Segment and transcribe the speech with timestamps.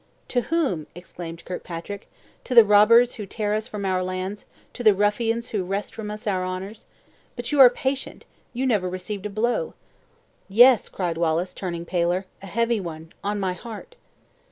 [0.29, 2.09] "To whom?" exclaimed Kirkpatrick;
[2.45, 6.09] "to the robbers who tear from us our lands; to the ruffians who wrest from
[6.09, 6.87] us our honors?
[7.35, 9.75] But you are patient; you never received a blow!"
[10.49, 13.95] "Yes," cried Wallace, turning paler; "a heavy one on my heart."